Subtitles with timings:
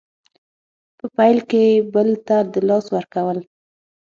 [0.97, 1.63] په پیل کې
[1.93, 3.37] بل ته د لاس ورکول